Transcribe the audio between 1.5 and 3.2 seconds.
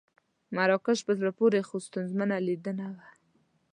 خو ستونزمنه لیدنه وه.